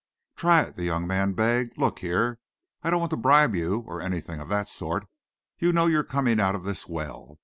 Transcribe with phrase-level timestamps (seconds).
[0.35, 1.77] "Try it," the young man begged.
[1.77, 2.39] "Look here,
[2.81, 5.05] I don't want to bribe you, or anything of that sort.
[5.59, 7.37] You know you're coming out of this well.